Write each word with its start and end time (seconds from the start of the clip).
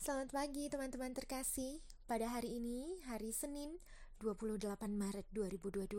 Selamat 0.00 0.32
pagi 0.32 0.64
teman-teman 0.72 1.12
terkasih. 1.12 1.84
Pada 2.08 2.24
hari 2.32 2.56
ini, 2.56 3.04
hari 3.04 3.36
Senin 3.36 3.76
28 4.24 4.96
Maret 4.96 5.28
2022, 5.28 5.92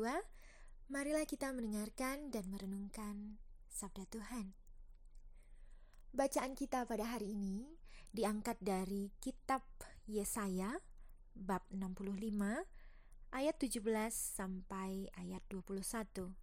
marilah 0.89 1.21
kita 1.29 1.54
mendengarkan 1.54 2.34
dan 2.34 2.50
merenungkan 2.50 3.38
sabda 3.70 4.10
Tuhan. 4.10 4.58
Bacaan 6.18 6.58
kita 6.58 6.90
pada 6.90 7.14
hari 7.14 7.38
ini 7.38 7.78
diangkat 8.10 8.58
dari 8.58 9.13
kitab 9.22 9.62
Yesaya 10.10 10.81
bab 11.38 11.62
65 11.70 12.42
ayat 13.38 13.56
17 13.62 13.86
sampai 14.18 15.13
ayat 15.13 15.46
21. 15.46 16.41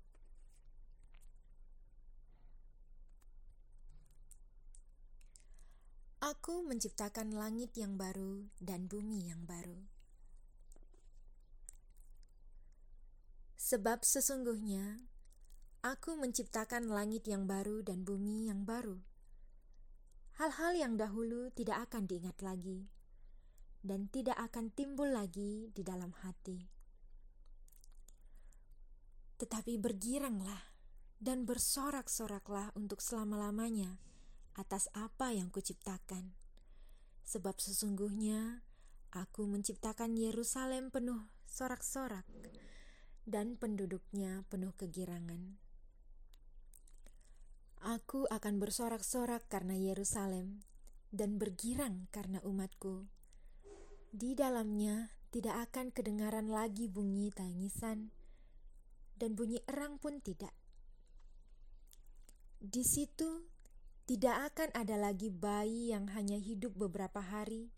Aku 6.28 6.60
menciptakan 6.60 7.32
langit 7.32 7.72
yang 7.80 7.96
baru 7.96 8.52
dan 8.60 8.84
bumi 8.84 9.32
yang 9.32 9.48
baru. 9.48 9.80
Sebab 13.56 14.04
sesungguhnya 14.04 15.08
aku 15.80 16.20
menciptakan 16.20 16.92
langit 16.92 17.24
yang 17.32 17.48
baru 17.48 17.80
dan 17.80 18.04
bumi 18.04 18.52
yang 18.52 18.68
baru. 18.68 19.00
Hal-hal 20.36 20.76
yang 20.76 21.00
dahulu 21.00 21.48
tidak 21.56 21.88
akan 21.88 22.04
diingat 22.04 22.36
lagi 22.44 22.92
dan 23.80 24.12
tidak 24.12 24.36
akan 24.52 24.68
timbul 24.76 25.08
lagi 25.08 25.72
di 25.72 25.80
dalam 25.80 26.12
hati. 26.12 26.60
Tetapi 29.40 29.80
bergiranglah 29.80 30.76
dan 31.16 31.48
bersorak-soraklah 31.48 32.76
untuk 32.76 33.00
selama-lamanya 33.00 33.96
atas 34.58 34.90
apa 34.90 35.30
yang 35.30 35.54
kuciptakan. 35.54 36.34
Sebab 37.22 37.62
sesungguhnya 37.62 38.66
aku 39.14 39.46
menciptakan 39.46 40.18
Yerusalem 40.18 40.90
penuh 40.90 41.22
sorak-sorak 41.46 42.26
dan 43.22 43.54
penduduknya 43.54 44.42
penuh 44.50 44.74
kegirangan. 44.74 45.56
Aku 47.78 48.26
akan 48.26 48.58
bersorak-sorak 48.58 49.46
karena 49.46 49.78
Yerusalem 49.78 50.66
dan 51.14 51.38
bergirang 51.38 52.10
karena 52.10 52.42
umatku. 52.42 53.06
Di 54.10 54.34
dalamnya 54.34 55.14
tidak 55.30 55.70
akan 55.70 55.94
kedengaran 55.94 56.50
lagi 56.50 56.90
bunyi 56.90 57.30
tangisan 57.30 58.10
dan 59.20 59.36
bunyi 59.38 59.62
erang 59.68 60.00
pun 60.00 60.18
tidak. 60.24 60.52
Di 62.58 62.82
situ 62.82 63.46
tidak 64.08 64.56
akan 64.56 64.72
ada 64.72 64.96
lagi 64.96 65.28
bayi 65.28 65.92
yang 65.92 66.08
hanya 66.16 66.40
hidup 66.40 66.72
beberapa 66.72 67.20
hari, 67.20 67.68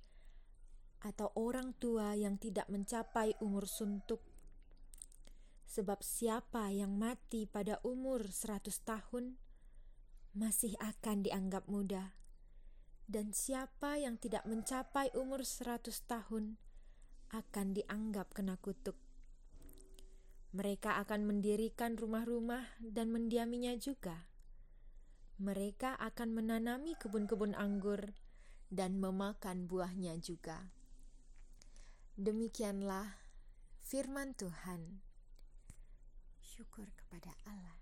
atau 1.03 1.35
orang 1.35 1.75
tua 1.75 2.15
yang 2.15 2.39
tidak 2.39 2.71
mencapai 2.71 3.35
umur 3.43 3.67
suntuk. 3.67 4.23
Sebab 5.67 6.07
siapa 6.07 6.71
yang 6.71 6.95
mati 6.95 7.51
pada 7.51 7.83
umur 7.83 8.31
seratus 8.31 8.79
tahun 8.87 9.43
masih 10.31 10.79
akan 10.79 11.27
dianggap 11.27 11.67
muda, 11.67 12.15
dan 13.11 13.35
siapa 13.35 13.99
yang 13.99 14.15
tidak 14.15 14.47
mencapai 14.47 15.11
umur 15.19 15.43
seratus 15.43 16.07
tahun 16.07 16.63
akan 17.35 17.75
dianggap 17.75 18.31
kena 18.39 18.55
kutuk. 18.63 18.95
Mereka 20.55 20.95
akan 21.03 21.27
mendirikan 21.27 21.99
rumah-rumah 21.99 22.79
dan 22.79 23.11
mendiaminya 23.11 23.75
juga 23.75 24.30
mereka 25.41 25.97
akan 25.97 26.37
menanami 26.37 26.93
kebun-kebun 27.01 27.57
anggur 27.57 28.13
dan 28.69 29.01
memakan 29.01 29.65
buahnya 29.65 30.21
juga. 30.21 30.69
Demikianlah 32.21 33.17
firman 33.81 34.37
Tuhan. 34.37 35.01
Syukur 36.45 36.93
kepada 36.93 37.33
Allah. 37.49 37.81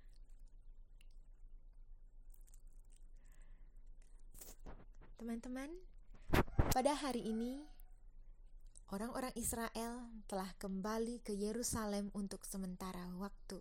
Teman-teman, 5.19 5.75
pada 6.71 6.95
hari 6.95 7.27
ini 7.27 7.67
orang-orang 8.95 9.35
Israel 9.35 10.07
telah 10.31 10.55
kembali 10.63 11.27
ke 11.27 11.35
Yerusalem 11.35 12.15
untuk 12.15 12.47
sementara 12.47 13.11
waktu 13.19 13.59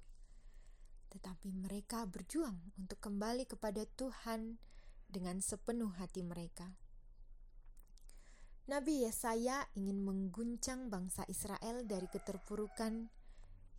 tetapi 1.12 1.54
mereka 1.56 2.04
berjuang 2.06 2.58
untuk 2.76 3.00
kembali 3.00 3.48
kepada 3.48 3.88
Tuhan 3.98 4.60
dengan 5.08 5.40
sepenuh 5.40 5.96
hati 5.96 6.24
mereka. 6.24 6.76
Nabi 8.68 9.08
Yesaya 9.08 9.64
ingin 9.80 10.04
mengguncang 10.04 10.92
bangsa 10.92 11.24
Israel 11.32 11.88
dari 11.88 12.12
keterpurukan 12.12 13.08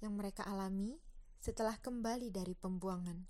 yang 0.01 0.17
mereka 0.17 0.49
alami 0.49 0.97
setelah 1.37 1.77
kembali 1.77 2.33
dari 2.33 2.57
pembuangan. 2.57 3.29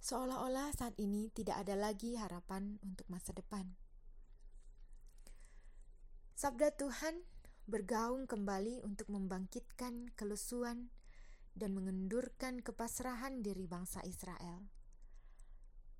Seolah-olah 0.00 0.70
saat 0.72 0.94
ini 1.02 1.28
tidak 1.34 1.66
ada 1.66 1.74
lagi 1.74 2.14
harapan 2.14 2.78
untuk 2.80 3.04
masa 3.10 3.34
depan. 3.34 3.68
Sabda 6.38 6.72
Tuhan 6.72 7.20
bergaung 7.68 8.24
kembali 8.24 8.80
untuk 8.86 9.12
membangkitkan 9.12 10.14
kelesuan 10.16 10.88
dan 11.54 11.76
mengendurkan 11.76 12.62
kepasrahan 12.64 13.42
diri 13.44 13.66
bangsa 13.66 14.00
Israel. 14.06 14.66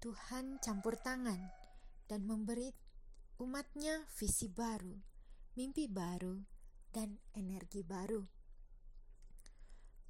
Tuhan 0.00 0.62
campur 0.64 0.96
tangan 0.96 1.38
dan 2.08 2.24
memberi 2.24 2.72
umatnya 3.36 4.08
visi 4.16 4.48
baru, 4.48 4.96
mimpi 5.56 5.88
baru, 5.88 6.40
dan 6.90 7.20
energi 7.36 7.84
baru. 7.84 8.24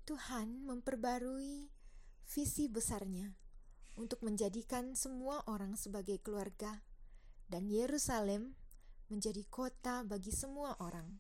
Tuhan 0.07 0.67
memperbarui 0.67 1.71
visi 2.27 2.67
besarnya 2.67 3.31
untuk 3.99 4.23
menjadikan 4.25 4.97
semua 4.97 5.45
orang 5.47 5.77
sebagai 5.77 6.19
keluarga 6.23 6.83
dan 7.51 7.67
Yerusalem 7.67 8.55
menjadi 9.11 9.43
kota 9.51 10.07
bagi 10.07 10.31
semua 10.31 10.79
orang. 10.79 11.19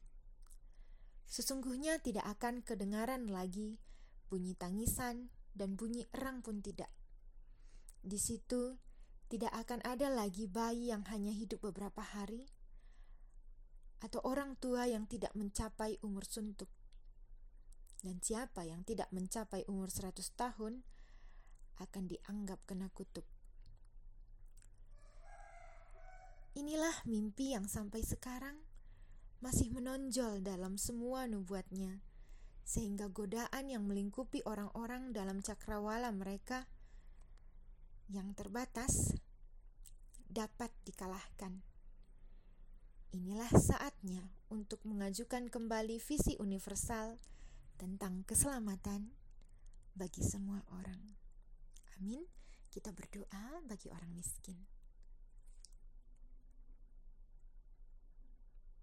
Sesungguhnya 1.27 1.99
tidak 2.03 2.27
akan 2.39 2.63
kedengaran 2.63 3.31
lagi 3.31 3.79
bunyi 4.31 4.55
tangisan, 4.55 5.35
dan 5.51 5.75
bunyi 5.75 6.07
erang 6.15 6.41
pun 6.41 6.63
tidak. 6.63 6.89
Di 8.01 8.17
situ 8.17 8.79
tidak 9.27 9.51
akan 9.67 9.83
ada 9.83 10.07
lagi 10.07 10.47
bayi 10.47 10.95
yang 10.95 11.03
hanya 11.11 11.35
hidup 11.35 11.67
beberapa 11.67 12.01
hari, 12.01 12.47
atau 14.01 14.23
orang 14.25 14.57
tua 14.57 14.89
yang 14.89 15.05
tidak 15.11 15.35
mencapai 15.35 15.99
umur 16.07 16.25
suntuk. 16.25 16.71
Dan 18.01 18.23
siapa 18.25 18.65
yang 18.65 18.81
tidak 18.87 19.13
mencapai 19.13 19.69
umur 19.69 19.93
100 19.93 20.17
tahun 20.33 20.81
akan 21.77 22.05
dianggap 22.09 22.65
kena 22.65 22.89
kutuk. 22.89 23.29
Inilah 26.57 27.05
mimpi 27.05 27.53
yang 27.53 27.69
sampai 27.69 28.01
sekarang 28.01 28.57
masih 29.45 29.73
menonjol 29.73 30.45
dalam 30.45 30.77
semua 30.77 31.25
nubuatnya 31.29 32.01
sehingga 32.71 33.11
godaan 33.11 33.67
yang 33.67 33.83
melingkupi 33.83 34.47
orang-orang 34.47 35.11
dalam 35.11 35.43
cakrawala 35.43 36.15
mereka 36.15 36.71
yang 38.07 38.31
terbatas 38.39 39.19
dapat 40.31 40.71
dikalahkan. 40.87 41.67
Inilah 43.11 43.51
saatnya 43.51 44.23
untuk 44.55 44.79
mengajukan 44.87 45.51
kembali 45.51 45.99
visi 45.99 46.39
universal 46.39 47.19
tentang 47.75 48.23
keselamatan 48.23 49.11
bagi 49.99 50.23
semua 50.23 50.63
orang. 50.71 51.03
Amin. 51.99 52.23
Kita 52.71 52.95
berdoa 52.95 53.67
bagi 53.67 53.91
orang 53.91 54.15
miskin. 54.15 54.80